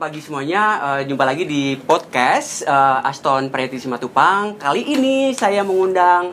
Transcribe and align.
Pagi 0.00 0.16
semuanya. 0.24 0.80
Uh, 0.80 1.00
jumpa 1.04 1.28
lagi 1.28 1.44
di 1.44 1.76
podcast 1.76 2.64
uh, 2.64 3.04
Aston 3.04 3.52
Preti 3.52 3.76
Simatupang. 3.76 4.56
Kali 4.56 4.96
ini 4.96 5.36
saya 5.36 5.60
mengundang 5.60 6.32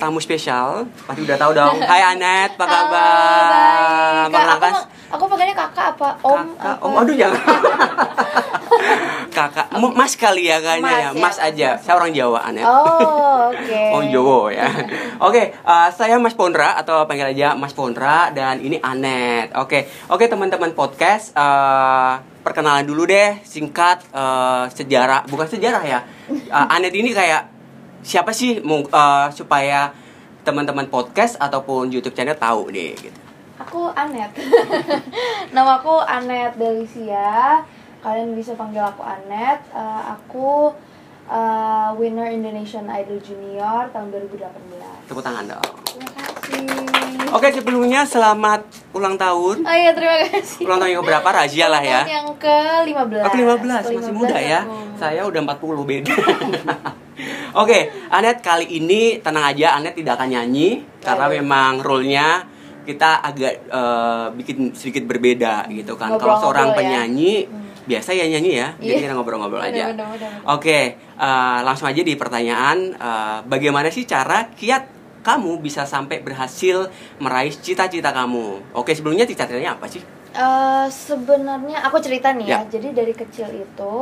tamu 0.00 0.16
spesial. 0.24 0.88
Pasti 1.04 1.20
udah 1.20 1.36
tahu 1.36 1.52
dong. 1.52 1.84
Hai 1.92 2.00
Anet, 2.00 2.56
apa 2.56 2.64
kabar? 2.64 4.24
Halo. 4.24 4.32
Kak, 4.32 4.56
aku, 4.56 4.80
aku 5.12 5.24
panggilnya 5.28 5.52
kakak 5.52 5.86
apa? 6.00 6.08
Om? 6.24 6.32
Kakak, 6.56 6.72
apa? 6.80 6.86
om, 6.88 6.92
aduh 6.96 7.12
jangan. 7.12 7.44
kakak, 9.36 9.66
mas 9.92 10.16
kali 10.16 10.48
ya 10.48 10.56
kayaknya 10.64 10.80
Mas 10.80 10.96
ya. 10.96 11.04
ya, 11.04 11.10
Mas 11.12 11.36
aja. 11.44 11.68
mas. 11.76 11.84
Saya 11.84 11.94
orang 12.00 12.12
Jawa, 12.16 12.40
Anet. 12.40 12.64
Oh, 12.64 13.52
oke. 13.52 13.80
Oh 14.00 14.02
Jowo 14.08 14.48
ya. 14.48 14.72
Oke, 15.20 15.52
uh, 15.68 15.92
saya 15.92 16.16
Mas 16.16 16.32
Pondra 16.32 16.80
atau 16.80 17.04
panggil 17.04 17.36
aja 17.36 17.52
Mas 17.52 17.76
Pondra 17.76 18.32
dan 18.32 18.64
ini 18.64 18.80
Anet. 18.80 19.52
Oke, 19.60 19.92
oke 20.08 20.24
teman-teman 20.24 20.72
podcast. 20.72 21.36
uh, 21.36 22.31
perkenalan 22.42 22.84
dulu 22.84 23.06
deh, 23.06 23.38
singkat 23.46 24.02
uh, 24.12 24.66
sejarah, 24.68 25.24
bukan 25.30 25.46
sejarah 25.46 25.82
ya. 25.86 26.00
Uh, 26.50 26.74
Anet 26.74 26.92
ini 26.92 27.14
kayak 27.14 27.48
siapa 28.02 28.34
sih 28.34 28.58
uh, 28.60 29.30
supaya 29.30 29.94
teman-teman 30.42 30.90
podcast 30.90 31.38
ataupun 31.38 31.88
YouTube 31.88 32.18
channel 32.18 32.34
tahu 32.34 32.74
deh 32.74 32.98
gitu. 32.98 33.20
Aku 33.62 33.94
Anet. 33.94 34.34
Nama 35.54 35.78
aku 35.78 36.02
Anet 36.02 36.58
Delicia. 36.58 37.62
Kalian 38.02 38.34
bisa 38.34 38.58
panggil 38.58 38.82
aku 38.82 39.06
Anet. 39.06 39.62
Eh, 39.70 40.02
aku 40.10 40.74
eh, 41.30 41.90
winner 41.94 42.34
Indonesian 42.34 42.90
Idol 42.90 43.22
Junior 43.22 43.86
tahun 43.94 44.10
2018. 44.10 45.06
Tepuk 45.06 45.22
tangan 45.22 45.46
dong. 45.46 45.74
Oke, 47.32 47.48
sebelumnya 47.48 48.04
selamat 48.04 48.64
ulang 48.92 49.16
tahun. 49.16 49.64
Oh 49.64 49.74
iya, 49.74 49.96
terima 49.96 50.20
kasih. 50.28 50.64
Ulang 50.64 50.78
tahun 50.78 50.92
yang 50.96 51.04
berapa? 51.04 51.24
Razia 51.24 51.66
lah 51.72 51.80
ya. 51.80 52.02
Yang 52.04 52.28
ke-15. 52.36 53.22
Aku 53.24 53.34
15, 53.36 53.96
masih 53.96 54.14
muda 54.14 54.36
ya. 54.36 54.60
aku. 54.62 55.00
Saya 55.00 55.20
udah 55.24 55.40
40 55.42 55.82
beda. 55.88 56.14
Oke, 57.62 57.78
Anet 58.08 58.40
kali 58.40 58.64
ini 58.70 59.20
tenang 59.20 59.44
aja, 59.44 59.76
Anet 59.76 59.92
tidak 59.92 60.16
akan 60.16 60.28
nyanyi 60.30 60.84
karena 61.00 61.28
memang 61.28 61.80
role-nya 61.80 62.48
kita 62.82 63.22
agak 63.22 63.68
eh, 63.68 64.26
bikin 64.34 64.72
sedikit 64.72 65.04
berbeda 65.04 65.68
gitu 65.68 65.94
kan. 65.94 66.16
Kalau 66.16 66.36
seorang 66.38 66.72
ya. 66.72 66.74
penyanyi 66.74 67.32
Hmm. 67.44 67.60
biasa 67.82 68.14
ya 68.14 68.30
nyanyi 68.30 68.52
ya, 68.56 68.68
jadi 68.78 68.94
Iya. 68.94 69.02
kita 69.04 69.14
ngobrol-ngobrol 69.14 69.58
aja. 69.58 69.90
Bener, 69.90 70.06
bener, 70.06 70.08
bener. 70.14 70.30
Oke, 70.48 70.78
eh, 70.96 71.58
langsung 71.62 71.86
aja 71.86 71.98
di 71.98 72.14
pertanyaan, 72.14 72.78
eh, 72.94 73.38
bagaimana 73.44 73.90
sih 73.90 74.06
cara 74.06 74.46
kiat 74.48 75.01
kamu 75.22 75.58
bisa 75.58 75.82
sampai 75.82 76.18
berhasil 76.18 76.90
meraih 77.16 77.50
cita-cita 77.50 78.10
kamu? 78.10 78.74
Oke, 78.74 78.92
sebelumnya 78.92 79.22
cita-citanya 79.22 79.74
apa 79.74 79.86
sih? 79.86 80.02
Eh, 80.32 80.86
sebenarnya 80.88 81.82
aku 81.82 81.98
cerita 81.98 82.30
nih 82.30 82.46
ya. 82.46 82.58
Ya. 82.60 82.60
Jadi 82.68 82.88
dari 82.90 83.12
kecil 83.12 83.48
itu 83.52 83.94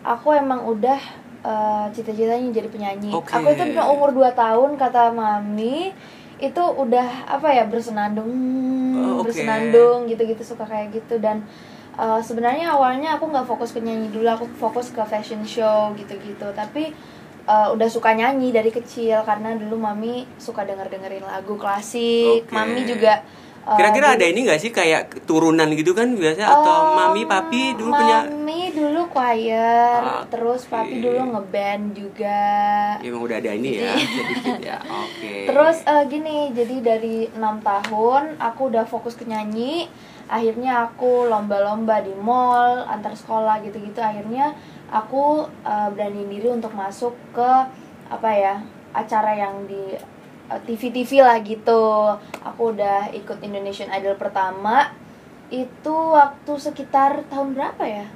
aku 0.00 0.28
emang 0.32 0.64
udah 0.64 1.00
eh, 1.40 1.86
cita-citanya 1.90 2.48
jadi 2.50 2.68
penyanyi. 2.68 3.10
Oke. 3.10 3.32
Aku 3.32 3.48
itu 3.48 3.62
udah 3.66 3.86
umur 3.88 4.10
2 4.10 4.30
tahun 4.30 4.76
kata 4.76 5.10
mami 5.10 5.90
itu 6.40 6.62
udah 6.62 7.28
apa 7.28 7.52
ya 7.52 7.68
bersenandung 7.68 8.32
Oh, 8.96 9.20
oke. 9.20 9.28
bersenandung 9.28 10.08
gitu-gitu 10.08 10.40
suka 10.42 10.64
kayak 10.64 10.88
gitu 10.90 11.20
dan 11.20 11.44
eh, 11.94 12.20
sebenarnya 12.20 12.72
awalnya 12.72 13.16
aku 13.16 13.28
nggak 13.28 13.44
fokus 13.44 13.72
ke 13.72 13.80
nyanyi 13.80 14.08
dulu 14.08 14.24
aku 14.24 14.44
fokus 14.56 14.88
ke 14.88 15.00
fashion 15.04 15.44
show 15.44 15.92
gitu-gitu 15.94 16.48
tapi 16.52 16.92
eh, 17.50 17.68
udah 17.74 17.88
suka 17.90 18.14
nyanyi 18.14 18.54
dari 18.54 18.70
kecil 18.70 19.26
karena 19.26 19.58
dulu 19.58 19.82
mami 19.82 20.24
suka 20.38 20.62
denger 20.62 20.86
dengerin 20.86 21.26
lagu 21.26 21.58
klasik 21.58 22.46
Oke. 22.46 22.54
mami 22.54 22.86
juga 22.86 23.26
Kira-kira 23.62 24.06
dulu- 24.08 24.16
ada 24.16 24.26
ini 24.26 24.40
gak 24.42 24.58
sih 24.58 24.70
kayak 24.70 25.02
turunan 25.24 25.68
gitu 25.70 25.92
kan 25.92 26.10
biasanya 26.12 26.48
atau 26.50 26.76
Um, 26.82 26.96
mami 26.96 27.22
papi 27.24 27.62
dulu 27.74 27.92
punya 27.92 28.18
Mami 28.24 28.72
dulu 28.72 29.00
choir, 29.08 30.00
Ah, 30.00 30.24
terus 30.26 30.64
papi 30.64 30.98
dulu 30.98 31.20
ngeband 31.28 31.84
juga. 31.92 32.40
ya, 32.96 33.04
emang 33.04 33.22
udah 33.22 33.36
ada 33.36 33.50
ini 33.52 33.70
ya 33.76 33.94
ya. 34.68 34.78
Oke. 34.82 35.44
Terus 35.44 35.76
eh, 35.82 36.02
gini, 36.06 36.36
jadi 36.50 36.76
dari 36.80 37.16
enam 37.30 37.60
tahun 37.60 38.38
aku 38.38 38.70
udah 38.70 38.84
fokus 38.84 39.14
ke 39.14 39.24
nyanyi. 39.24 39.86
Akhirnya 40.26 40.86
aku 40.86 41.26
lomba-lomba 41.26 42.00
di 42.00 42.14
mall, 42.16 42.86
antar 42.86 43.12
sekolah 43.12 43.60
gitu-gitu. 43.60 43.98
Akhirnya 43.98 44.54
aku 44.88 45.44
eh, 45.60 45.88
berani 45.90 46.26
diri 46.26 46.48
untuk 46.48 46.72
masuk 46.72 47.14
ke 47.30 47.50
apa 48.08 48.30
ya 48.30 48.54
acara 48.92 49.34
yang 49.36 49.62
di 49.64 49.94
eh, 49.94 50.02
TV-TV 50.66 51.22
lah 51.22 51.38
gitu. 51.44 52.14
Aku 52.42 52.74
udah 52.74 53.14
ikut 53.14 53.38
Indonesian 53.44 53.92
Idol 53.94 54.18
pertama 54.18 54.90
itu 55.50 55.94
waktu 56.14 56.52
sekitar 56.58 57.26
tahun 57.26 57.58
berapa 57.58 57.82
ya? 57.86 58.06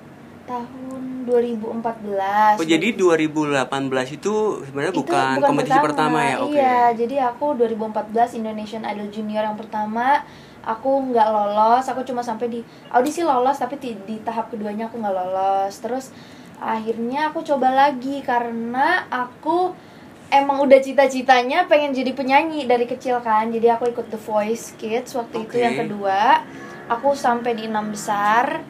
Tahun 0.44 1.26
2014. 1.26 2.60
Oh, 2.60 2.66
jadi 2.66 2.88
2018 2.94 4.16
itu 4.18 4.34
sebenarnya 4.68 4.92
Itu 4.94 5.00
bukan, 5.02 5.34
kompetisi 5.42 5.78
pertama, 5.80 6.18
ya? 6.22 6.36
Oke. 6.38 6.54
Iya, 6.54 6.80
jadi 6.94 7.16
aku 7.32 7.58
2014 7.58 8.38
Indonesian 8.38 8.84
Idol 8.86 9.08
Junior 9.10 9.42
yang 9.50 9.58
pertama 9.58 10.22
aku 10.64 11.12
nggak 11.12 11.28
lolos, 11.28 11.84
aku 11.92 12.00
cuma 12.08 12.24
sampai 12.24 12.48
di 12.48 12.60
audisi 12.88 13.20
lolos 13.20 13.60
tapi 13.60 13.76
di, 13.76 13.92
di 14.08 14.16
tahap 14.24 14.48
keduanya 14.48 14.88
aku 14.88 15.00
nggak 15.00 15.16
lolos. 15.16 15.74
Terus 15.80 16.12
akhirnya 16.60 17.32
aku 17.32 17.44
coba 17.44 17.72
lagi 17.72 18.24
karena 18.24 19.04
aku 19.12 19.76
emang 20.42 20.58
udah 20.66 20.78
cita-citanya 20.82 21.70
pengen 21.70 21.94
jadi 21.94 22.10
penyanyi 22.10 22.66
dari 22.66 22.84
kecil 22.84 23.22
kan. 23.22 23.50
Jadi 23.54 23.66
aku 23.70 23.90
ikut 23.90 24.10
The 24.10 24.20
Voice 24.20 24.74
Kids 24.74 25.14
waktu 25.14 25.46
itu 25.46 25.56
Oke. 25.56 25.62
yang 25.62 25.76
kedua. 25.78 26.42
Aku 26.90 27.16
sampai 27.16 27.56
di 27.56 27.64
enam 27.70 27.88
besar 27.94 28.60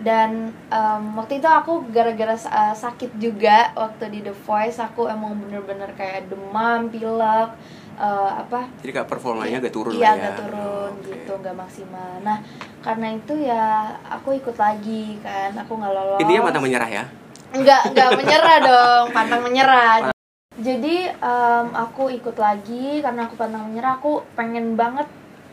dan 0.00 0.48
em, 0.72 1.02
waktu 1.14 1.44
itu 1.44 1.46
aku 1.46 1.84
gara-gara 1.92 2.32
uh, 2.32 2.72
sakit 2.72 3.20
juga 3.20 3.68
waktu 3.76 4.08
di 4.08 4.20
The 4.24 4.32
Voice 4.32 4.80
aku 4.80 5.04
emang 5.06 5.36
bener-bener 5.36 5.92
kayak 5.92 6.32
demam, 6.32 6.88
pilek, 6.88 7.52
uh, 8.00 8.30
apa 8.40 8.64
Jadi 8.80 8.90
kayak 8.96 9.08
performanya 9.12 9.60
agak 9.60 9.72
turun 9.76 9.92
iya 9.92 10.00
lah 10.00 10.16
ya. 10.16 10.20
agak 10.24 10.34
turun 10.40 10.90
Oke. 10.96 11.04
gitu 11.12 11.32
nggak 11.36 11.56
maksimal 11.56 12.10
nah 12.24 12.38
karena 12.80 13.06
itu 13.12 13.32
ya 13.44 13.64
aku 14.08 14.40
ikut 14.40 14.56
lagi 14.56 15.20
kan 15.20 15.52
aku 15.60 15.72
nggak 15.76 15.92
lolos 15.92 16.20
Intinya 16.24 16.42
mata 16.48 16.58
menyerah 16.64 16.90
ya. 16.90 17.04
nggak 17.50 17.82
nggak 17.92 18.10
menyerah 18.16 18.56
dong 18.64 19.04
pantang 19.12 19.42
menyerah 19.44 20.16
jadi 20.60 20.96
em, 21.16 21.66
aku 21.72 22.12
ikut 22.12 22.36
lagi 22.36 23.00
karena 23.00 23.24
aku 23.26 23.34
pantang 23.34 23.72
menyerah 23.72 23.96
aku 23.96 24.20
pengen 24.36 24.76
banget 24.76 25.08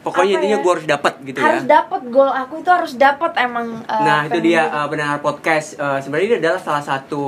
Pokoknya 0.05 0.39
intinya 0.39 0.59
ya? 0.59 0.63
gue 0.63 0.71
harus 0.71 0.87
dapat 0.87 1.13
gitu 1.25 1.37
harus 1.43 1.63
ya. 1.67 1.83
dapat 1.83 2.01
goal 2.07 2.31
aku 2.31 2.63
itu 2.63 2.69
harus 2.71 2.93
dapat 2.95 3.31
emang 3.43 3.83
eh, 3.83 4.03
Nah, 4.07 4.23
itu 4.23 4.39
dia 4.39 4.63
uh, 4.71 4.87
benar 4.87 5.19
podcast. 5.19 5.75
Uh, 5.75 5.99
sebenarnya 5.99 6.27
ini 6.31 6.37
adalah 6.39 6.59
salah 6.63 6.79
satu 6.79 7.25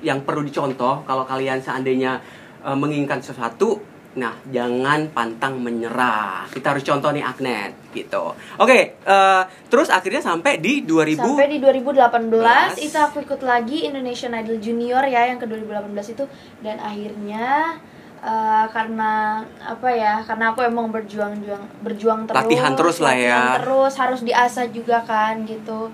yang 0.00 0.24
perlu 0.24 0.40
dicontoh 0.40 1.04
kalau 1.04 1.28
kalian 1.28 1.60
seandainya 1.60 2.22
uh, 2.64 2.72
menginginkan 2.72 3.20
sesuatu. 3.20 3.76
Nah, 4.16 4.32
jangan 4.48 5.12
pantang 5.12 5.60
menyerah. 5.60 6.48
Kita 6.48 6.72
harus 6.72 6.84
contoh 6.84 7.12
nih 7.12 7.20
Agnet 7.20 7.72
gitu. 7.92 8.32
Oke, 8.60 8.96
uh, 9.04 9.44
terus 9.68 9.88
akhirnya 9.88 10.20
sampai 10.20 10.60
di 10.60 10.84
2000 10.84 11.20
Sampai 11.20 11.48
di 11.52 11.58
2018 11.60 12.32
Belas. 12.32 12.72
itu 12.76 12.96
aku 12.96 13.24
ikut 13.24 13.40
lagi 13.44 13.88
Indonesian 13.88 14.36
Idol 14.36 14.60
Junior 14.60 15.04
ya 15.04 15.28
yang 15.28 15.40
ke 15.40 15.48
2018 15.48 16.12
itu 16.16 16.24
dan 16.60 16.76
akhirnya 16.76 17.76
eh, 18.20 18.66
karena 18.68 19.40
apa 19.64 19.88
ya 19.92 20.20
karena 20.24 20.52
aku 20.52 20.60
emang 20.60 20.92
berjuang 20.92 21.40
juang 21.40 21.64
berjuang 21.80 22.20
terus 22.28 22.36
Latihan 22.36 22.72
terus 22.76 22.98
lah 23.00 23.16
ya. 23.16 23.40
terus 23.60 23.96
harus 23.96 24.20
diasah 24.20 24.68
juga 24.68 25.00
kan 25.08 25.48
gitu 25.48 25.88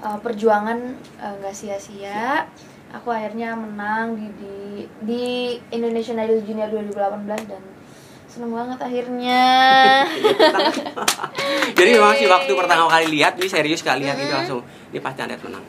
Eh, 0.00 0.18
perjuangan 0.24 0.96
eh, 1.20 1.34
nggak 1.44 1.52
sia-sia 1.52 2.48
aku 2.90 3.08
akhirnya 3.08 3.54
menang 3.54 4.14
di 4.14 4.26
di, 4.34 4.54
di 5.00 5.24
Indonesian 5.70 6.18
Idol 6.18 6.42
Junior 6.42 6.68
2018 6.68 7.46
dan 7.46 7.62
seneng 8.26 8.50
banget 8.50 8.78
akhirnya 8.78 9.42
Jadi 11.78 11.90
memang 11.90 12.14
sih 12.14 12.26
waktu 12.26 12.52
pertama 12.52 12.86
kali 12.86 13.06
lihat, 13.10 13.34
ini 13.34 13.48
serius 13.48 13.80
kali 13.80 14.04
lihat 14.04 14.16
itu 14.16 14.30
langsung 14.30 14.60
ini 14.90 15.00
pasti 15.00 15.20
Anet 15.20 15.40
menang. 15.40 15.64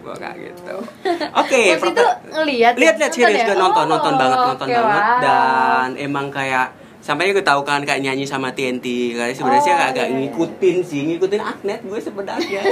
Gua 0.00 0.14
kayak 0.14 0.36
gitu. 0.40 0.76
Oke, 1.42 1.62
Waktu 1.74 1.90
itu 1.90 2.04
ngeliat 2.30 2.72
ya? 2.72 2.80
lihat 2.80 2.94
lihat 2.96 3.10
Nonton 3.10 3.24
serius 3.26 3.40
ya? 3.42 3.46
gue 3.46 3.56
nonton 3.58 3.84
Oh, 3.84 3.90
nonton 3.90 4.12
banget 4.14 4.38
nonton 4.38 4.68
banget 4.70 5.02
wow. 5.04 5.20
dan 5.20 5.88
emang 5.98 6.26
kayak 6.30 6.66
sampai 6.98 7.30
gue 7.30 7.42
tahu 7.42 7.60
kan 7.62 7.80
kayak 7.82 8.00
nyanyi 8.00 8.24
sama 8.24 8.48
TNT 8.50 8.86
kayak 9.12 9.34
sebenarnya 9.34 9.74
Oh, 9.74 9.88
agak 9.88 10.06
iya, 10.06 10.12
iya. 10.12 10.18
ngikutin 10.24 10.76
sih 10.80 11.00
ngikutin 11.08 11.40
Agnet 11.40 11.80
gue 11.82 11.98
sebenarnya 11.98 12.62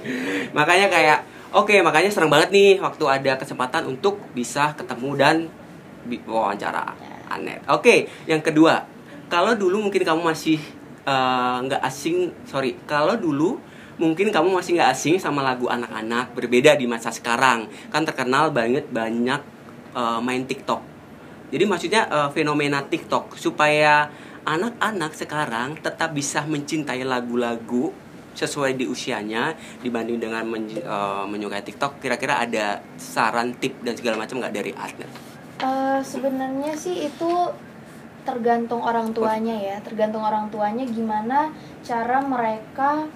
makanya 0.56 0.86
kayak 0.88 1.18
oke 1.50 1.74
makanya 1.82 2.10
serem 2.10 2.30
banget 2.30 2.50
nih 2.54 2.78
waktu 2.78 3.04
ada 3.06 3.32
kesempatan 3.38 3.86
untuk 3.86 4.18
bisa 4.34 4.74
ketemu 4.74 5.10
dan 5.18 5.36
wawancara. 6.26 6.94
Anet 7.30 7.62
oke 7.70 8.10
yang 8.26 8.42
kedua. 8.42 8.86
Kalau 9.30 9.54
dulu 9.54 9.86
mungkin 9.86 10.02
kamu 10.02 10.22
masih 10.26 10.58
eh, 11.06 11.56
nggak 11.66 11.82
asing 11.86 12.34
sorry 12.46 12.74
kalau 12.86 13.14
dulu 13.14 13.62
mungkin 14.00 14.32
kamu 14.32 14.48
masih 14.50 14.80
nggak 14.80 14.90
asing 14.96 15.16
sama 15.20 15.44
lagu 15.44 15.68
anak-anak 15.68 16.34
berbeda 16.34 16.74
di 16.74 16.90
masa 16.90 17.14
sekarang. 17.14 17.70
Kan 17.94 18.02
terkenal 18.02 18.50
banget 18.50 18.90
banyak 18.90 19.40
eh, 19.94 20.20
main 20.22 20.42
TikTok. 20.46 20.82
Jadi 21.50 21.64
maksudnya 21.66 22.06
eh, 22.10 22.28
fenomena 22.34 22.82
TikTok 22.82 23.38
supaya 23.38 24.10
anak-anak 24.46 25.12
sekarang 25.12 25.76
tetap 25.78 26.16
bisa 26.16 26.42
mencintai 26.48 27.04
lagu-lagu 27.04 27.92
sesuai 28.34 28.78
di 28.78 28.86
usianya 28.86 29.52
dibanding 29.82 30.18
dengan 30.22 30.46
men- 30.46 30.70
eh, 30.80 31.24
menyukai 31.26 31.62
TikTok 31.64 31.98
kira-kira 31.98 32.40
ada 32.40 32.80
saran 32.96 33.54
tip 33.58 33.78
dan 33.82 33.94
segala 33.98 34.20
macam 34.20 34.38
nggak 34.40 34.54
dari 34.54 34.72
Asnet? 34.74 35.10
Eh, 35.60 36.00
sebenarnya 36.00 36.72
sih 36.72 37.04
itu 37.04 37.32
tergantung 38.24 38.84
orang 38.84 39.16
tuanya 39.16 39.56
ya 39.56 39.76
tergantung 39.80 40.20
orang 40.20 40.52
tuanya 40.52 40.84
gimana 40.84 41.48
cara 41.80 42.20
mereka 42.20 43.08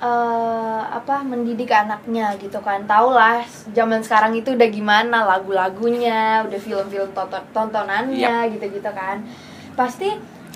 eh 0.00 0.82
apa 0.88 1.20
mendidik 1.20 1.68
anaknya 1.68 2.32
gitu 2.40 2.56
kan. 2.64 2.88
Tau 2.88 3.12
lah 3.12 3.44
zaman 3.76 4.00
sekarang 4.00 4.32
itu 4.32 4.56
udah 4.56 4.68
gimana 4.72 5.28
lagu-lagunya 5.28 6.40
udah 6.48 6.56
film-film 6.56 7.12
tonton 7.12 7.44
tontonannya 7.52 8.48
gitu-gitu 8.56 8.90
kan. 8.96 9.20
Pasti 9.76 10.08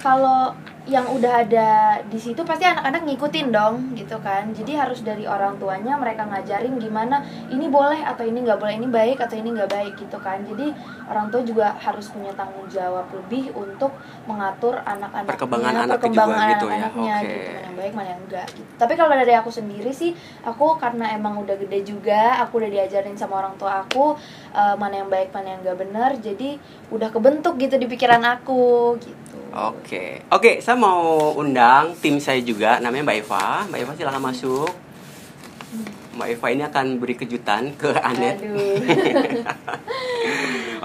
kalau 0.05 0.53
yang 0.85 1.09
udah 1.17 1.49
ada 1.49 1.97
di 2.13 2.21
situ 2.21 2.45
pasti 2.45 2.69
anak-anak 2.69 3.09
ngikutin 3.09 3.49
dong 3.49 3.97
gitu 3.97 4.21
kan. 4.21 4.53
Jadi 4.53 4.77
harus 4.77 5.01
dari 5.01 5.25
orang 5.25 5.57
tuanya 5.57 5.97
mereka 5.97 6.29
ngajarin 6.29 6.77
gimana 6.77 7.25
ini 7.49 7.73
boleh 7.73 8.05
atau 8.05 8.21
ini 8.21 8.45
nggak 8.45 8.61
boleh 8.61 8.77
ini 8.77 8.89
baik 8.93 9.17
atau 9.17 9.33
ini 9.33 9.57
nggak 9.57 9.71
baik 9.73 9.97
gitu 9.97 10.21
kan. 10.21 10.45
Jadi 10.45 10.77
orang 11.09 11.33
tua 11.33 11.41
juga 11.41 11.73
harus 11.81 12.13
punya 12.13 12.37
tanggung 12.37 12.69
jawab 12.69 13.09
lebih 13.17 13.57
untuk 13.57 13.97
mengatur 14.29 14.77
anak-anaknya 14.85 15.33
Perkembangan 15.33 15.73
anaknya 15.73 15.93
perkembangan 15.97 16.37
juga 16.37 16.53
gitu 16.53 16.67
ya, 16.69 16.77
anak-anaknya 16.77 17.15
oke. 17.17 17.25
gitu. 17.25 17.49
Mana 17.49 17.65
yang 17.65 17.77
baik 17.81 17.93
mana 17.97 18.09
yang 18.13 18.23
enggak 18.29 18.47
gitu. 18.53 18.71
Tapi 18.77 18.93
kalau 19.01 19.13
dari 19.17 19.35
aku 19.41 19.51
sendiri 19.57 19.93
sih 19.97 20.13
aku 20.45 20.67
karena 20.77 21.17
emang 21.17 21.41
udah 21.41 21.57
gede 21.57 21.81
juga 21.81 22.45
aku 22.45 22.61
udah 22.61 22.69
diajarin 22.69 23.17
sama 23.17 23.41
orang 23.41 23.57
tua 23.57 23.89
aku 23.89 24.21
eh, 24.53 24.77
mana 24.77 25.01
yang 25.01 25.09
baik 25.09 25.33
mana 25.33 25.57
yang 25.57 25.61
enggak 25.65 25.81
benar 25.81 26.11
jadi 26.21 26.61
udah 26.93 27.09
kebentuk 27.09 27.57
gitu 27.57 27.81
di 27.81 27.89
pikiran 27.89 28.21
aku 28.21 29.01
gitu 29.01 29.24
Oke, 29.55 30.19
oke, 30.35 30.59
saya 30.59 30.75
mau 30.75 31.31
undang 31.39 31.95
tim 32.03 32.19
saya 32.19 32.43
juga, 32.43 32.83
namanya 32.83 33.07
Mbak 33.07 33.19
Eva. 33.23 33.47
Mbak 33.71 33.79
Eva 33.87 33.93
silahkan 33.95 34.19
masuk. 34.19 34.67
Mbak 36.19 36.29
Eva 36.35 36.47
ini 36.51 36.63
akan 36.67 36.87
beri 36.99 37.15
kejutan 37.15 37.71
ke 37.79 37.95
Anet. 37.95 38.43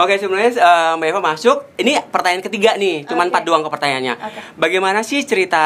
Oke, 0.01 0.21
sebenarnya 0.21 0.53
eh, 0.53 0.93
Mbak 1.01 1.09
Eva 1.09 1.21
masuk. 1.21 1.57
Ini 1.81 2.13
pertanyaan 2.13 2.45
ketiga 2.45 2.77
nih, 2.77 3.09
cuman 3.09 3.33
empat 3.33 3.41
doang 3.41 3.65
ke 3.65 3.69
pertanyaannya. 3.73 4.15
Oke. 4.21 4.39
Bagaimana 4.61 5.01
sih 5.01 5.25
cerita 5.25 5.65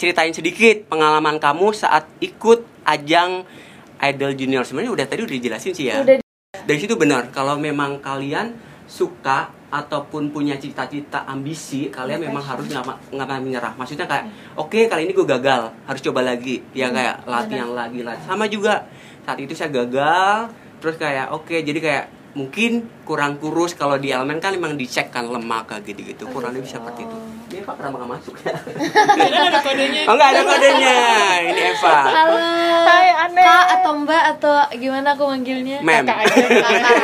ceritain 0.00 0.32
sedikit 0.32 0.88
pengalaman 0.88 1.36
kamu 1.36 1.76
saat 1.76 2.08
ikut 2.24 2.64
ajang 2.88 3.44
Idol 4.00 4.32
Junior? 4.36 4.64
Sebenarnya 4.64 4.92
udah 4.92 5.06
tadi 5.08 5.20
udah 5.20 5.36
dijelasin 5.36 5.72
sih 5.76 5.92
ya. 5.92 6.00
udah 6.00 6.16
Dari 6.64 6.78
situ 6.80 6.96
benar, 6.96 7.28
kalau 7.28 7.60
memang 7.60 8.00
kalian 8.00 8.56
suka 8.88 9.52
ataupun 9.66 10.30
punya 10.30 10.54
cita-cita 10.54 11.26
ambisi, 11.26 11.90
kalian 11.90 12.22
memang 12.22 12.42
harus 12.42 12.70
nggak 12.70 13.28
menyerah. 13.42 13.74
Maksudnya 13.74 14.06
kayak, 14.06 14.30
oke 14.54 14.86
kali 14.86 15.10
ini 15.10 15.12
gue 15.12 15.26
gagal, 15.26 15.74
harus 15.84 16.00
coba 16.06 16.22
lagi. 16.22 16.62
Ya 16.70 16.88
Hmm, 16.88 16.96
kayak 16.96 17.16
latihan 17.26 17.70
lagi, 17.74 18.00
latihan. 18.06 18.26
Sama 18.30 18.46
juga 18.46 18.86
saat 19.26 19.38
itu 19.42 19.52
saya 19.58 19.74
gagal, 19.74 20.54
terus 20.78 20.94
kayak 20.96 21.34
oke 21.34 21.50
jadi 21.50 21.78
kayak 21.82 22.04
mungkin 22.36 22.84
kurang 23.08 23.40
kurus 23.40 23.72
kalau 23.72 23.96
di 23.96 24.12
elemen 24.12 24.38
kan 24.38 24.52
memang 24.52 24.76
dicek 24.76 25.08
kan 25.08 25.24
lemak 25.26 25.66
kayak 25.72 25.88
gitu-gitu 25.88 26.28
kurang 26.30 26.52
lebih 26.54 26.68
seperti 26.68 27.08
itu. 27.08 27.18
Oh. 27.66 27.74
Eva 27.74 27.82
kenapa 27.82 27.96
nggak 27.98 28.12
masuk 28.14 28.34
ya? 28.46 28.54
ada 29.50 29.58
kodenya. 29.58 30.02
Oh 30.06 30.14
nggak 30.14 30.30
ada 30.30 30.42
kodenya, 30.46 30.96
ini 31.50 31.62
Eva. 31.74 31.98
halo 32.14 32.36
Hai, 32.86 33.08
Ane. 33.26 33.42
kak 33.42 33.66
atau 33.74 33.92
mbak 34.06 34.24
atau 34.38 34.54
gimana 34.78 35.08
aku 35.18 35.24
manggilnya 35.26 35.82
Mem. 35.82 36.06
Kakak 36.06 36.30
aja. 36.30 36.46
Kakak. 36.62 36.94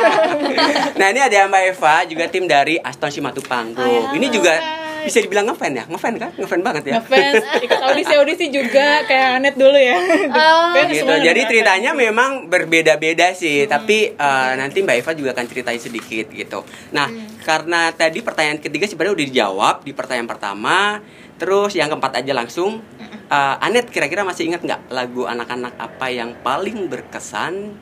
nah 0.95 1.07
ini 1.11 1.19
ada 1.19 1.51
Mbak 1.51 1.63
Eva 1.75 1.95
juga 2.07 2.23
tim 2.31 2.47
dari 2.47 2.79
Aston 2.79 3.11
Simatupang 3.11 3.75
Hai, 3.75 3.83
Group. 3.83 4.15
Ini 4.15 4.27
juga 4.31 4.55
hai. 4.55 4.82
Bisa 5.03 5.19
dibilang 5.19 5.45
ngefan 5.51 5.71
ya, 5.75 5.83
ngefan 5.85 6.13
kan, 6.15 6.31
ngefan 6.35 6.61
banget 6.63 6.83
ya. 6.89 6.93
Ngefans, 6.99 7.43
ikut 7.65 7.79
audisi-audisi 7.79 8.45
juga 8.49 9.03
kayak 9.03 9.29
Anet 9.39 9.55
dulu 9.59 9.75
ya. 9.75 9.97
Oh, 10.31 10.73
gitu. 10.87 11.13
Jadi 11.13 11.41
ceritanya 11.45 11.91
memang 11.91 12.47
berbeda-beda 12.47 13.35
sih, 13.35 13.67
tapi 13.67 14.15
eh, 14.15 14.51
nanti 14.55 14.81
Mbak 14.81 14.95
Eva 15.03 15.11
juga 15.13 15.29
akan 15.35 15.45
ceritain 15.45 15.81
sedikit 15.81 16.31
gitu. 16.31 16.63
Nah, 16.95 17.11
karena 17.43 17.91
tadi 17.91 18.23
pertanyaan 18.23 18.59
ketiga 18.63 18.87
sebenarnya 18.87 19.13
udah 19.19 19.27
dijawab 19.27 19.75
di 19.83 19.91
pertanyaan 19.91 20.29
pertama, 20.31 21.03
terus 21.35 21.75
yang 21.75 21.91
keempat 21.91 22.23
aja 22.23 22.31
langsung. 22.31 22.79
Eh, 23.27 23.55
Anet 23.63 23.91
kira-kira 23.91 24.23
masih 24.23 24.47
ingat 24.47 24.63
nggak 24.63 24.81
lagu 24.89 25.27
anak-anak 25.27 25.75
apa 25.77 26.07
yang 26.09 26.33
paling 26.41 26.87
berkesan? 26.87 27.75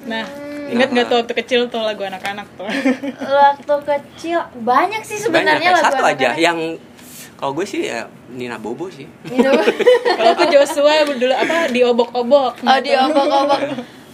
Nah, 0.00 0.24
Hmm. 0.24 0.49
Ingat 0.70 0.88
nggak 0.88 1.06
tuh 1.06 1.16
waktu 1.18 1.34
kecil 1.36 1.60
tuh 1.66 1.80
lagu 1.80 2.02
anak-anak 2.02 2.46
tuh? 2.54 2.68
waktu 3.40 3.74
kecil 3.84 4.38
banyak 4.56 5.02
sih 5.02 5.18
sebenarnya 5.18 5.70
Banyak, 5.70 5.76
lagu 5.76 5.86
satu 5.90 6.02
aja 6.02 6.12
anak-anak. 6.28 6.38
yang 6.38 6.58
kalau 7.34 7.52
gue 7.52 7.64
sih 7.64 7.80
ya 7.82 8.04
Nina 8.28 8.56
Bobo 8.56 8.86
sih. 8.86 9.08
Kalau 10.12 10.32
tuh 10.34 10.46
Joshua 10.46 10.92
dulu 11.08 11.32
apa 11.32 11.66
diobok-obok. 11.68 12.52
oh 12.60 12.78
di 12.78 12.92
obok-obok 12.92 13.60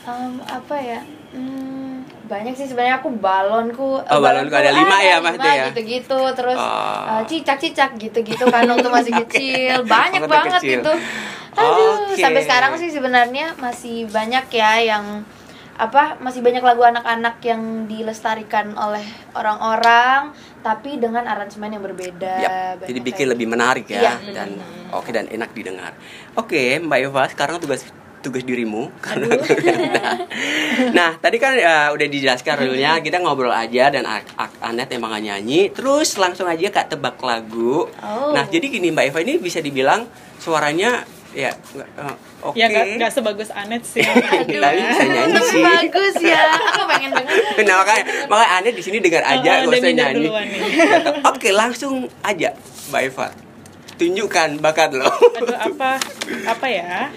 Em, 0.05 0.33
apa 0.41 0.77
ya 0.77 1.01
Hmm, 1.29 2.01
banyak 2.25 2.55
sih 2.55 2.65
sebenarnya 2.65 2.97
aku 2.97 3.11
balonku 3.13 3.99
Oh, 4.01 4.19
balonku 4.19 4.55
ada 4.55 4.71
lima 4.71 4.97
ya, 5.01 5.19
Mas, 5.19 5.35
tuh 5.35 5.45
ya? 5.45 5.69
gitu-gitu 5.69 6.21
terus 6.33 6.55
Oh. 6.55 7.03
eh, 7.13 7.23
cicak-cicak 7.27 7.91
gitu-gitu 7.97 8.45
kan 8.47 8.65
waktu 8.65 8.89
masih 8.89 9.13
kecil 9.27 9.83
banyak 9.85 10.23
Waktu 10.23 10.33
banget 10.33 10.53
kecil. 10.57 10.73
gitu 10.81 10.93
aduh 11.53 11.93
Oke. 12.07 12.17
sampai 12.17 12.41
sekarang 12.41 12.73
sih 12.77 12.89
sebenarnya 12.89 13.53
masih 13.57 14.07
banyak 14.07 14.45
ya 14.51 14.73
yang 14.87 15.05
apa 15.77 16.17
masih 16.25 16.41
banyak 16.41 16.65
lagu 16.65 16.81
anak-anak 16.81 17.37
yang 17.45 17.85
dilestarikan 17.85 18.73
oleh 18.77 19.05
orang-orang 19.37 20.33
tapi 20.65 20.97
dengan 20.97 21.29
aransemen 21.29 21.77
yang 21.77 21.85
berbeda. 21.85 22.35
Banyak 22.81 22.89
jadi 22.89 22.99
kayak 22.99 23.09
bikin 23.13 23.27
lebih 23.31 23.47
menarik 23.47 23.87
ya 23.87 24.01
Iya, 24.03 24.15
dan 24.33 24.49
oke 24.91 25.13
dan 25.13 25.29
enak 25.29 25.53
didengar. 25.53 25.93
Oke, 26.35 26.81
Mbak 26.81 26.99
Eva, 27.07 27.23
sekarang 27.31 27.57
tugas 27.61 27.85
tugas 28.25 28.43
dirimu. 28.43 28.91
Karena 28.99 29.31
nah 30.97 31.15
tadi 31.21 31.37
kan 31.39 31.55
ya, 31.55 31.95
udah 31.95 32.07
dijelaskan 32.11 32.67
rule-nya 32.67 32.99
kita 32.99 33.23
ngobrol 33.23 33.55
aja 33.55 33.93
dan 33.93 34.09
Anet 34.65 34.91
emang 34.91 35.15
nggak 35.15 35.25
nyanyi. 35.29 35.71
Terus 35.71 36.19
langsung 36.19 36.51
aja 36.51 36.67
kak 36.73 36.97
tebak 36.97 37.21
lagu. 37.23 37.87
Oh. 38.03 38.35
nah 38.35 38.43
jadi 38.49 38.67
gini 38.67 38.91
Mbak 38.91 39.15
Eva 39.15 39.21
ini 39.23 39.39
bisa 39.39 39.63
dibilang 39.63 40.09
suaranya 40.43 41.07
ya 41.37 41.53
nggak- 41.53 41.91
eh, 41.95 42.15
oke 42.43 42.57
Ya 42.57 42.67
nggak 42.67 43.13
sebagus 43.13 43.53
Anet 43.53 43.85
sih. 43.85 44.01
Tapi 44.57 44.81
bisa 44.81 45.05
nyanyi 45.05 45.41
sih 45.45 45.61
bagus 45.61 46.15
ya 46.19 46.43
aku 46.49 46.83
pengen 46.87 47.11
denger 47.13 47.37
nah 47.63 47.77
makanya 47.79 48.05
makanya 48.25 48.51
Anet 48.57 48.73
di 48.73 48.83
sini 48.83 48.99
dengar 48.99 49.21
aja 49.23 49.37
Oh, 49.37 49.61
gak 49.61 49.69
udah 49.69 49.79
usah 49.79 49.93
nyanyi 49.93 50.27
oke 51.31 51.49
langsung 51.53 51.95
aja 52.23 52.57
Mbak 52.89 53.03
Eva 53.05 53.29
tunjukkan 53.97 54.49
bakat 54.59 54.93
lo 54.93 55.09
Aduh 55.09 55.57
apa 55.59 56.01
apa 56.47 56.67
ya? 56.67 57.09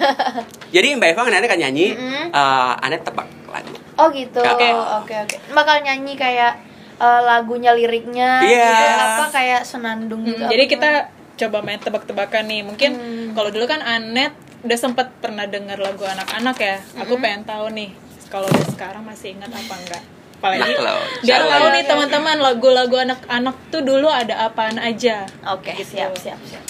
jadi 0.74 0.86
Mbak 0.94 1.08
Eva 1.10 1.22
nanti 1.28 1.46
akan 1.46 1.60
nyanyi 1.60 1.86
Mm-mm. 1.92 2.26
eh, 2.30 2.72
Anet 2.80 3.02
tebak 3.02 3.28
lagu 3.46 3.76
Oh 3.94 4.08
gitu. 4.10 4.40
Oke. 4.40 4.64
Oke 4.96 5.12
oke. 5.14 5.36
Bakal 5.50 5.80
nyanyi 5.82 6.16
kayak 6.16 6.56
eh, 6.96 7.20
lagunya 7.22 7.72
liriknya 7.72 8.40
Iya. 8.40 8.64
gitu 8.64 8.84
apa 8.88 9.24
kayak 9.30 9.60
senandung 9.62 10.24
gitu. 10.24 10.36
Hmm, 10.38 10.40
apa 10.42 10.50
jadi 10.50 10.64
kita 10.66 10.90
coba 11.38 11.58
main 11.60 11.76
tebak-tebakan 11.78 12.44
nih. 12.46 12.60
Mungkin 12.62 12.90
Hmm. 12.90 13.19
Kalau 13.30 13.48
dulu 13.48 13.64
kan 13.64 13.80
Anet 13.80 14.32
udah 14.60 14.76
sempet 14.76 15.08
pernah 15.18 15.44
dengar 15.44 15.76
lagu 15.76 16.02
anak-anak 16.02 16.56
ya. 16.56 16.76
Aku 16.98 17.14
Hmm. 17.14 17.22
pengen 17.22 17.42
tahu 17.42 17.66
nih 17.70 17.90
kalau 18.26 18.46
sekarang 18.66 19.02
masih 19.02 19.34
ingat 19.34 19.48
apa 19.48 19.74
enggak. 19.74 20.02
Apalagi 20.36 20.72
Nah, 20.72 20.96
biar 21.20 21.42
tahu 21.42 21.66
nih 21.70 21.84
teman-teman 21.84 22.36
lagu-lagu 22.38 22.96
anak-anak 22.98 23.56
tuh 23.68 23.82
dulu 23.82 24.08
ada 24.08 24.46
apaan 24.46 24.76
aja. 24.76 25.28
Oke, 25.46 25.72
Gitu. 25.74 25.96
siap 25.96 26.16
siap 26.16 26.40
siap. 26.42 26.64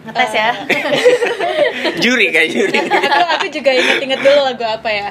Ngetes 0.00 0.32
ya. 0.32 0.50
juri 2.02 2.32
kayak 2.32 2.48
juri 2.48 2.72
aku 2.80 3.20
aku 3.30 3.46
juga 3.50 3.70
inget-inget 3.70 4.16
dulu 4.18 4.40
lagu 4.42 4.64
apa 4.64 4.88
ya. 4.88 5.10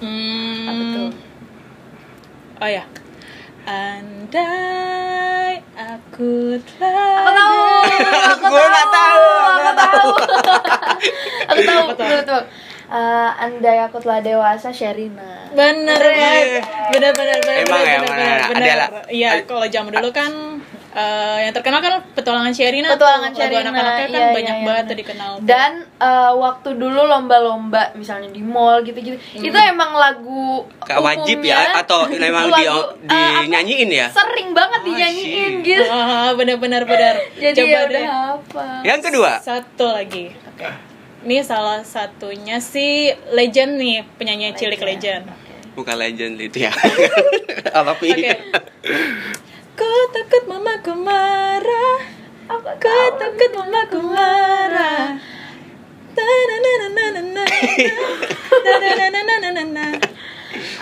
Hmm, 0.00 0.64
Apa 0.64 0.82
tuh? 0.90 1.10
Oh 2.58 2.70
ya. 2.70 2.84
Andai 3.62 5.60
aku 5.72 6.56
telah 6.72 7.20
Aku 7.20 7.30
tahu. 7.30 7.62
Aku 8.32 8.44
Gua 8.48 8.64
nggak 8.64 8.88
tahu, 8.90 9.26
tahu. 9.92 10.10
Aku 11.46 11.60
tahu. 11.62 11.84
Betul 11.92 12.16
betul. 12.18 12.42
Eh, 12.92 13.30
andai 13.40 13.78
aku 13.80 13.96
telah 13.98 14.20
dewasa 14.20 14.68
Sherina. 14.68 15.48
Bener 15.50 15.96
banget. 15.96 16.60
Bener 16.92 17.10
bener 17.10 17.36
bener. 17.40 17.56
Emang 17.62 17.80
ya, 17.80 17.96
bener, 17.96 18.00
mana- 18.04 18.12
bener, 18.12 18.38
ada 18.42 18.52
bener. 18.52 18.76
lah. 18.76 18.88
Iya, 19.08 19.30
kalau 19.42 19.64
zaman 19.66 19.92
dulu 19.92 20.10
kan 20.10 20.32
eh, 20.92 21.38
yang 21.44 21.52
terkenal 21.52 21.80
kan 21.80 22.04
petualangan 22.12 22.52
Sherina. 22.52 22.94
Petualangan 22.94 23.30
tuh. 23.32 23.40
Lagu 23.40 23.48
Sherina, 23.48 23.68
anak-anaknya 23.68 24.08
kan 24.08 24.12
iya, 24.12 24.32
banyak 24.32 24.56
iya, 24.56 24.64
banget 24.64 24.82
iya. 24.84 24.90
tuh 24.90 24.96
dikenal. 25.00 25.32
Dan 25.42 25.72
eh, 25.98 26.32
waktu 26.36 26.68
dulu 26.76 27.00
lomba-lomba 27.02 27.82
misalnya 27.96 28.28
di 28.28 28.42
mall 28.44 28.80
gitu-gitu, 28.80 29.16
itu 29.34 29.56
emang 29.56 29.92
lagu 29.92 30.68
Kayak 30.84 31.00
wajib 31.02 31.38
ya 31.40 31.76
atau 31.80 32.06
memang 32.08 32.48
di 32.48 32.64
lagu, 32.64 32.78
eh, 33.04 33.12
apa, 33.12 33.40
dinyanyiin 33.44 33.90
ya 33.90 34.06
sering 34.12 34.52
banget 34.52 34.80
Oh, 34.82 34.86
dinyanyiin 34.86 35.52
shit. 35.60 35.66
gitu. 35.66 35.84
Ah, 35.88 36.30
bener 36.36 36.56
bener. 36.60 37.14
Jadi 37.42 37.56
Coba 37.58 37.70
ya 37.70 37.80
deh. 37.88 38.04
udah 38.04 38.06
apa? 38.36 38.64
yang 38.84 39.00
kedua 39.00 39.30
Satu 39.40 39.86
lagi. 39.88 40.32
Oke. 40.52 40.68
Ini 41.22 41.38
salah 41.46 41.86
satunya 41.86 42.58
si 42.58 43.06
Legend 43.30 43.78
nih, 43.78 44.02
penyanyi 44.18 44.52
cilik 44.52 44.82
Legend. 44.82 45.24
bukan 45.72 45.96
legend 45.96 46.36
itu 46.36 46.68
ya 46.68 46.72
Alapi 47.80 48.12
Oke. 48.12 48.36
Kau 49.72 50.00
takut 50.12 50.44
mama 50.48 50.74
ku 50.84 50.92
marah. 50.92 51.98
Aku 52.48 52.68
takut 53.16 53.50
mama 53.56 53.80
ku 53.88 53.98
marah. 54.04 55.16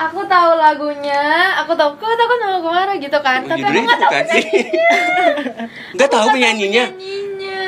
Aku 0.00 0.24
tahu 0.26 0.52
lagunya, 0.56 1.54
aku 1.60 1.76
tahu 1.76 1.92
kau 2.00 2.10
takut 2.16 2.38
sama 2.40 2.56
gue 2.58 2.72
marah 2.72 2.96
gitu 2.96 3.18
kan. 3.20 3.44
Oh, 3.44 3.52
Tapi 3.52 3.62
aku 3.62 3.80
nggak 3.84 4.00
tahu 4.00 4.10
penyanyinya. 4.10 4.90
Nggak 5.94 6.10
tahu 6.10 6.26
penyanyinya. 6.34 6.84
Penyanyinya. 6.90 7.62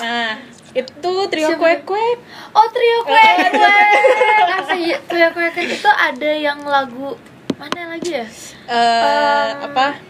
Nah, 0.00 0.32
itu 0.70 1.12
trio 1.28 1.50
kue 1.58 1.74
kue 1.82 2.06
oh 2.54 2.66
trio 2.70 2.98
kue 3.02 3.26
kue 3.50 3.78
kasih 4.54 4.94
trio 5.10 5.28
kue 5.34 5.42
nah, 5.42 5.50
kue 5.50 5.64
itu 5.66 5.90
ada 5.90 6.30
yang 6.30 6.62
lagu 6.62 7.18
mana 7.58 7.92
lagi 7.98 8.22
ya? 8.22 8.26
Eh 8.70 9.48
apa? 9.66 10.09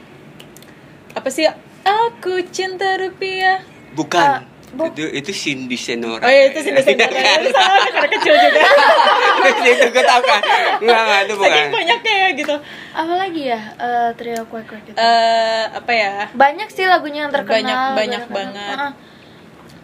apa 1.17 1.29
sih 1.29 1.47
aku 1.83 2.45
cinta 2.51 2.97
rupiah 3.01 3.63
bukan 3.97 4.21
ah, 4.21 4.39
uh, 4.39 4.51
Bo 4.71 4.87
itu 4.87 5.03
itu 5.11 5.35
Cindy 5.35 5.75
Senora. 5.75 6.23
Oh 6.23 6.31
iya 6.31 6.47
itu 6.47 6.63
Cindy 6.63 6.79
Senora. 6.87 7.11
Iya, 7.19 7.43
itu 7.43 7.51
salah 7.51 7.91
karena 7.91 8.09
kecil 8.15 8.35
juga. 8.39 8.61
Iya, 9.67 9.71
itu 9.75 9.87
gue 9.91 10.05
tau 10.07 10.23
kan. 10.23 10.43
Enggak 10.79 11.01
enggak 11.03 11.21
itu 11.27 11.35
bukan. 11.35 11.51
Saking 11.51 11.73
banyaknya 11.75 12.15
ya 12.15 12.29
gitu. 12.39 12.55
Apa 12.95 13.15
lagi 13.19 13.43
ya 13.51 13.61
uh, 13.83 14.09
trio 14.15 14.43
kue 14.47 14.63
kue 14.63 14.79
gitu. 14.87 14.95
Uh, 14.95 15.65
apa 15.75 15.91
ya? 15.91 16.31
Banyak 16.39 16.69
sih 16.71 16.87
lagunya 16.87 17.27
yang 17.27 17.35
terkenal. 17.35 17.99
Banyak 17.99 17.99
banyak 17.99 18.25
banget. 18.31 18.77
Uh 18.79 18.79
ah. 18.79 18.87
-huh. 18.87 18.93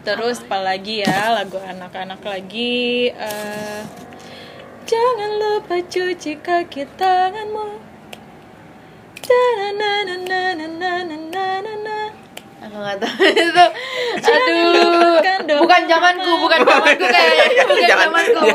Terus 0.07 0.37
apa 0.47 0.57
lagi 0.63 1.03
ya 1.03 1.35
lagu 1.35 1.59
anak-anak 1.59 2.23
lagi. 2.23 3.11
Uh, 3.11 3.83
Jangan 4.87 5.31
lupa 5.35 5.83
cuci 5.83 6.39
kaki 6.39 6.87
tanganmu 6.95 7.75
Aku 12.57 12.75
nggak 12.79 12.97
tahu 12.99 13.23
itu. 13.31 13.65
Aduh. 14.23 15.19
Bukan 15.63 15.81
zamanku, 15.87 16.31
bukan 16.43 16.59
zamanku 16.63 17.05
kayaknya. 17.15 17.63
Bukan 17.63 17.87
Jangan. 17.87 18.07
zamanku. 18.11 18.47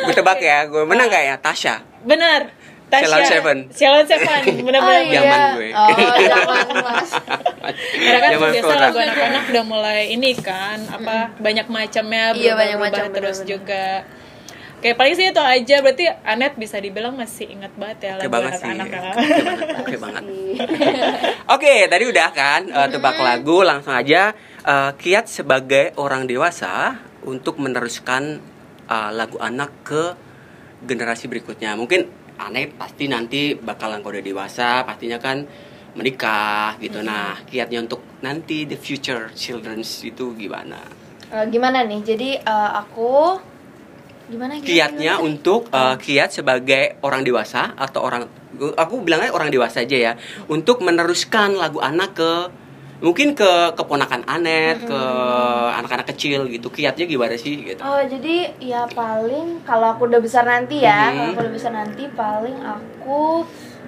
gue 0.00 0.14
tebak 0.14 0.38
ya, 0.40 0.58
gue 0.66 0.82
menang 0.86 1.06
gak 1.10 1.24
ya? 1.24 1.34
Tasha. 1.38 1.82
Benar 2.02 2.50
Ceylon 2.90 3.22
Seven. 3.22 3.58
Ceylon 3.70 4.02
Seven 4.02 4.42
Oh 4.50 4.64
Benar-benar 4.66 5.02
iya. 5.06 5.20
Zaman 5.22 5.50
gue. 5.54 5.68
Oh, 5.70 5.88
zaman 6.26 6.64
Mas. 6.82 7.10
Karena 7.94 8.18
kan 8.18 8.30
Zaman 8.34 8.50
biasa 8.50 8.72
lagu 8.74 8.98
anak-anak 8.98 9.42
udah 9.46 9.64
mulai 9.64 10.00
ini 10.10 10.30
kan 10.34 10.78
apa 10.90 11.16
banyak 11.38 11.66
macamnya 11.70 12.34
Iya, 12.34 12.58
banyak 12.58 12.76
berubah-ubah 12.82 12.90
macam, 12.90 13.14
terus 13.14 13.38
juga 13.46 14.02
kayak 14.80 14.96
paling 14.96 15.14
sih 15.14 15.28
itu 15.28 15.42
aja 15.42 15.76
berarti 15.80 16.04
Anet 16.24 16.56
bisa 16.56 16.80
dibilang 16.80 17.14
masih 17.14 17.46
ingat 17.52 17.72
banget 17.76 17.98
ya 18.00 18.12
Oke 18.16 18.24
lagu 18.24 18.32
banget 18.32 18.52
sih. 18.56 18.64
anak-anak 18.64 18.88
ya. 18.90 19.12
Oke 19.80 19.96
banget. 20.04 20.22
Oke 21.46 21.74
tadi 21.86 22.04
udah 22.08 22.28
kan 22.32 22.60
eh, 22.66 22.88
tebak 22.88 23.16
lagu 23.16 23.60
langsung 23.60 23.92
aja 23.92 24.32
eh, 24.64 24.90
Kiat 24.96 25.26
sebagai 25.28 25.92
orang 25.96 26.24
dewasa 26.24 26.96
untuk 27.28 27.60
meneruskan 27.60 28.40
eh, 28.88 29.10
lagu 29.12 29.36
anak 29.36 29.70
ke 29.84 30.02
generasi 30.80 31.28
berikutnya. 31.28 31.76
Mungkin 31.76 32.08
aneh 32.40 32.72
pasti 32.72 33.04
nanti 33.04 33.52
bakalan 33.52 34.00
kalau 34.00 34.16
udah 34.16 34.24
dewasa 34.24 34.80
pastinya 34.88 35.20
kan 35.20 35.44
menikah 35.92 36.78
gitu. 36.80 37.02
Nah, 37.02 37.36
kiatnya 37.44 37.84
untuk 37.84 38.00
nanti 38.22 38.64
the 38.64 38.78
future 38.78 39.28
childrens 39.34 40.00
itu 40.06 40.32
gimana? 40.32 40.80
Eh, 41.28 41.44
gimana 41.52 41.84
nih? 41.84 42.00
Jadi 42.00 42.30
eh, 42.40 42.70
aku 42.72 43.36
gimana 44.30 44.52
gimana, 44.54 44.64
Kiatnya 44.64 45.12
gimana? 45.18 45.26
untuk 45.26 45.60
eh, 45.68 45.96
kiat 45.98 46.30
sebagai 46.30 46.82
orang 47.02 47.22
dewasa 47.22 47.74
atau 47.74 48.00
orang 48.00 48.22
aku 48.76 49.02
bilangnya 49.02 49.32
orang 49.32 49.50
dewasa 49.50 49.82
aja 49.82 49.96
ya 49.96 50.12
untuk 50.46 50.80
meneruskan 50.80 51.56
lagu 51.56 51.82
anak 51.82 52.14
ke 52.14 52.32
mungkin 53.00 53.32
ke 53.32 53.48
keponakan 53.74 54.28
Anet 54.28 54.84
ke 54.84 55.00
anak-anak 55.72 56.04
kecil 56.06 56.44
gitu 56.46 56.68
kiatnya 56.68 57.08
gimana 57.08 57.32
sih 57.32 57.56
gitu 57.64 57.80
Oh 57.80 57.96
jadi 57.98 58.52
ya 58.60 58.84
paling 58.86 59.64
kalau 59.64 59.96
aku 59.96 60.04
udah 60.04 60.20
besar 60.20 60.44
nanti 60.44 60.84
ya, 60.84 61.08
Mhm. 61.08 61.16
kalau 61.16 61.28
aku 61.32 61.40
udah 61.40 61.54
besar 61.56 61.72
nanti 61.72 62.02
paling 62.12 62.56
aku 62.60 63.20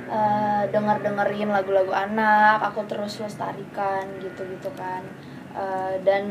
eh, 0.08 0.62
denger 0.68 0.96
dengerin 1.00 1.48
lagu-lagu 1.48 1.88
anak, 1.88 2.60
aku 2.62 2.84
terus 2.84 3.16
lestarikan 3.16 4.04
gitu-gitu 4.20 4.68
kan. 4.76 5.00
Eh, 5.52 5.94
dan 6.00 6.24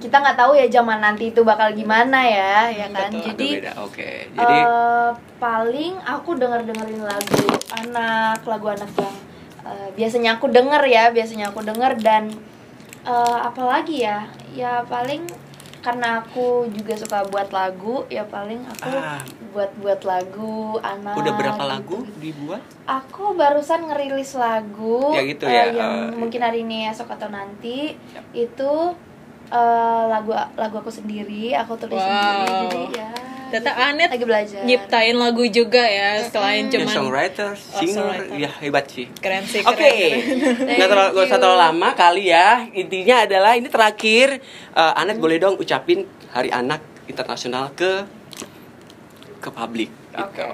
kita 0.00 0.16
nggak 0.16 0.38
tahu 0.40 0.56
ya 0.56 0.64
zaman 0.64 1.04
nanti 1.04 1.28
itu 1.28 1.44
bakal 1.44 1.76
gimana 1.76 2.24
ya, 2.24 2.72
ya 2.72 2.88
kan. 2.88 3.12
betul. 3.12 3.28
Jadi 3.36 3.48
beda 3.60 3.72
oke 3.84 4.10
jadi 4.32 4.56
eh, 4.64 5.10
paling 5.36 5.92
aku 6.00 6.30
denger 6.40 6.64
dengerin 6.64 7.04
lagu 7.04 7.44
anak, 7.68 8.40
lagu 8.48 8.66
anak 8.72 8.88
yang 8.96 9.16
eh, 9.68 9.88
biasanya 9.92 10.40
aku 10.40 10.48
denger 10.48 10.82
ya, 10.88 11.12
biasanya 11.12 11.52
aku 11.52 11.60
denger 11.60 12.00
dan 12.00 12.32
eh, 13.04 13.38
apalagi 13.44 14.08
ya, 14.08 14.24
ya 14.56 14.80
paling 14.88 15.28
karena 15.84 16.24
aku 16.24 16.64
juga 16.72 16.96
suka 16.96 17.28
buat 17.28 17.52
lagu, 17.52 18.08
ya 18.08 18.24
paling 18.24 18.64
aku 18.72 18.88
Ah. 18.88 19.20
Buat-buat 19.52 20.00
lagu 20.02 20.56
anak. 20.78 21.14
udah 21.14 21.32
berapa 21.32 21.54
gitu. 21.56 21.68
lagu 21.68 21.96
dibuat 22.16 22.62
Aku 22.82 23.32
barusan 23.32 23.84
ngerilis 23.84 24.32
lagu 24.34 25.12
Ya 25.12 25.22
gitu 25.22 25.44
eh, 25.44 25.52
ya, 25.52 25.64
yang 25.68 25.92
eh. 26.08 26.16
mungkin 26.16 26.40
hari 26.40 26.62
ini 26.62 26.88
esok 26.88 27.08
atau 27.10 27.28
nanti 27.28 27.92
Yap. 28.10 28.24
itu 28.32 28.72
eh, 29.46 29.60
lagu 30.06 30.30
lagu 30.54 30.76
aku 30.76 30.88
sendiri, 30.88 31.52
aku 31.52 31.76
tulis 31.76 31.94
Wow. 31.94 32.02
sendiri 32.02 32.56
jadi 32.66 32.82
ya. 32.96 33.12
Gitu. 33.52 33.68
Anet 33.68 34.08
lagi 34.08 34.24
belajar. 34.24 34.64
nyiptain 34.64 35.12
lagu 35.12 35.44
juga 35.44 35.84
ya 35.84 36.24
selain 36.24 36.66
ya, 36.66 36.72
cuman 36.72 36.88
songwriter 36.88 37.52
Oh, 37.52 37.76
singer 37.76 38.00
songwriter. 38.24 38.40
ya 38.40 38.50
hebat 38.58 38.84
sih 38.88 39.06
keren 39.14 39.44
sih 39.44 39.60
Oke, 39.60 39.76
keren. 39.76 40.72
nggak 40.72 40.88
terlalu 40.88 41.08
nggak 41.12 41.26
usah 41.26 41.36
terlalu 41.38 41.60
lama 41.60 41.88
kali 41.92 42.24
ya. 42.26 42.64
Intinya 42.66 43.16
adalah 43.22 43.52
ini 43.52 43.68
terakhir, 43.68 44.40
Eh, 44.72 44.92
Anet 44.96 45.20
boleh 45.20 45.36
dong 45.36 45.60
ucapin 45.60 46.00
Hari 46.32 46.48
Anak 46.48 46.80
Internasional 47.04 47.68
ke 47.74 48.08
ke 49.42 49.50
publik. 49.50 49.90
Gitu. 49.90 50.22
Oke. 50.22 50.46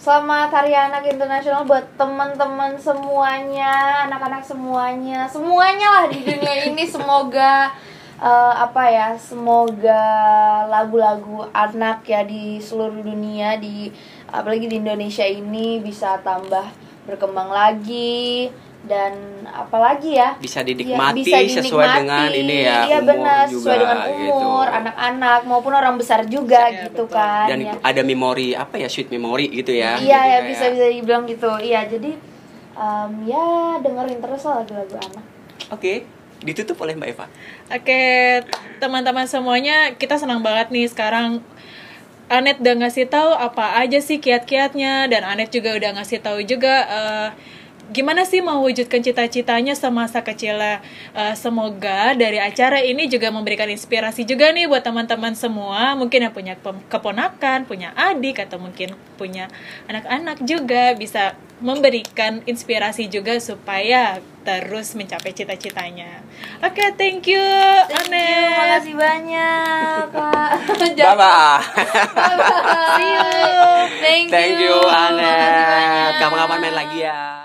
Selamat 0.00 0.52
Hari 0.52 0.72
Anak 0.72 1.04
Internasional 1.08 1.64
buat 1.64 1.84
teman-teman 1.96 2.76
semuanya, 2.76 4.04
anak-anak 4.08 4.44
semuanya, 4.44 5.28
semuanya 5.28 5.88
lah 5.88 6.04
di 6.08 6.20
dunia 6.24 6.54
ini 6.72 6.84
semoga 6.84 7.72
eh, 8.20 8.54
apa 8.56 8.84
ya, 8.88 9.08
semoga 9.16 10.04
lagu-lagu 10.68 11.48
anak 11.52 12.04
ya 12.04 12.20
di 12.24 12.60
seluruh 12.60 13.00
dunia 13.00 13.56
di 13.56 13.88
apalagi 14.28 14.68
di 14.68 14.76
Indonesia 14.80 15.24
ini 15.24 15.80
bisa 15.80 16.20
tambah 16.20 16.68
berkembang 17.04 17.52
lagi 17.52 18.48
dan 18.84 19.12
apalagi 19.46 20.12
ya 20.14 20.36
Bisa 20.36 20.60
Ya, 20.60 20.66
dinikmati 20.66 21.24
bisa 21.24 21.40
sesuai 21.40 21.64
dinikmati. 21.88 21.98
dengan 21.98 22.28
ini 22.30 22.56
ya 22.60 22.78
Iya 22.84 22.98
umur 22.98 23.08
benar 23.08 23.44
juga 23.46 23.60
sesuai 23.64 23.76
dengan 23.78 23.98
gitu. 24.04 24.34
umur 24.36 24.66
anak-anak 24.68 25.40
maupun 25.44 25.72
orang 25.72 25.94
besar 25.96 26.20
juga 26.26 26.62
Iya, 26.66 26.76
gitu 26.84 27.04
betul. 27.04 27.16
kan 27.16 27.46
Dan 27.48 27.58
ya. 27.62 27.72
ada 27.80 28.02
memori 28.02 28.52
apa 28.52 28.74
ya 28.76 28.86
sweet 28.86 29.08
memory 29.08 29.48
gitu 29.50 29.72
ya. 29.72 29.96
Iya 29.96 30.04
ya 30.04 30.20
kayak- 30.20 30.44
bisa 30.46 30.64
bisa 30.70 30.84
dibilang 30.90 31.24
gitu. 31.24 31.50
Iya 31.56 31.80
jadi 31.86 32.10
em, 32.74 33.10
ya 33.24 33.44
dengerin 33.80 34.18
terus 34.18 34.42
lah 34.42 34.60
lagu-lagu 34.60 34.94
anak. 34.98 35.24
Oke, 35.70 36.04
ditutup 36.40 36.76
oleh 36.78 36.92
Mbak 36.92 37.08
Eva. 37.10 37.26
Oke, 37.70 38.02
teman-teman 38.76 39.24
semuanya, 39.24 39.94
kita 39.94 40.16
senang 40.16 40.40
banget 40.40 40.68
nih 40.68 40.86
sekarang 40.86 41.40
Anet 42.26 42.56
udah 42.58 42.74
ngasih 42.78 43.04
tahu 43.06 43.30
apa 43.30 43.76
aja 43.78 43.96
sih 43.98 44.16
kiat-kiatnya 44.16 45.06
dan 45.06 45.22
Anet 45.22 45.48
juga 45.50 45.72
udah 45.72 45.92
ngasih 45.94 46.18
tahu 46.18 46.40
juga 46.42 46.74
eh, 46.82 47.28
gimana 47.92 48.24
sih 48.24 48.40
mewujudkan 48.40 49.04
cita-citanya 49.04 49.76
semasa 49.76 50.24
kecilnya. 50.24 50.80
Eh, 51.12 51.34
semoga 51.36 52.16
dari 52.16 52.40
acara 52.40 52.80
ini 52.80 53.10
juga 53.10 53.28
memberikan 53.28 53.68
inspirasi 53.68 54.24
juga 54.24 54.48
nih 54.54 54.70
buat 54.70 54.80
teman-teman 54.80 55.36
semua, 55.36 55.92
mungkin 55.98 56.24
yang 56.24 56.34
punya 56.34 56.54
keponakan, 56.88 57.68
punya 57.68 57.92
adik 57.92 58.40
atau 58.40 58.56
mungkin 58.56 58.96
punya 59.20 59.52
anak-anak 59.90 60.40
juga 60.46 60.96
bisa 60.96 61.36
memberikan 61.62 62.42
inspirasi 62.44 63.06
juga 63.08 63.38
supaya 63.38 64.18
terus 64.44 64.92
mencapai 64.92 65.32
cita-citanya. 65.32 66.20
Oke, 66.60 66.92
thank 67.00 67.24
you, 67.24 67.40
Thank 67.88 68.10
you, 68.10 68.12
Anet. 68.12 68.58
makasih 68.58 68.94
banyak 68.98 70.00
kak. 70.12 70.50
Bye 70.92 71.16
bye. 71.16 71.60
See 72.98 73.08
you. 73.08 73.28
Thank, 74.04 74.26
Thank 74.28 74.56
you 74.60 74.76
Makasih 74.76 75.08
Anet. 75.08 75.38
banyak. 75.40 76.10
Kapan-kapan 76.20 76.58
main 76.60 76.74
lagi 76.76 76.98
ya. 77.00 77.43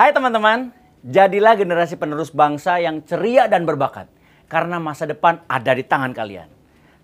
Hai 0.00 0.16
teman-teman, 0.16 0.72
jadilah 1.04 1.52
generasi 1.52 2.00
penerus 2.00 2.32
bangsa 2.32 2.80
yang 2.80 3.04
ceria 3.04 3.44
dan 3.52 3.68
berbakat. 3.68 4.08
Karena 4.48 4.80
masa 4.80 5.04
depan 5.04 5.44
ada 5.46 5.72
di 5.76 5.84
tangan 5.84 6.10
kalian. 6.16 6.48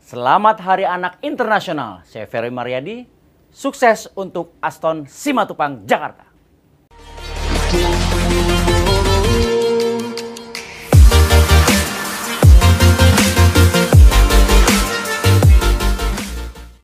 Selamat 0.00 0.64
Hari 0.64 0.88
Anak 0.88 1.20
Internasional. 1.20 2.02
Saya 2.08 2.24
Ferry 2.24 2.48
Mariadi. 2.48 3.04
Sukses 3.52 4.08
untuk 4.16 4.56
Aston 4.60 5.08
Simatupang, 5.08 5.84
Jakarta. 5.88 6.28